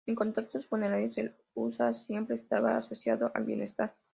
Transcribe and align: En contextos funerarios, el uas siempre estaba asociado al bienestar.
En 0.07 0.15
contextos 0.15 0.65
funerarios, 0.65 1.15
el 1.19 1.35
uas 1.53 2.03
siempre 2.07 2.33
estaba 2.33 2.75
asociado 2.75 3.29
al 3.35 3.43
bienestar. 3.43 3.95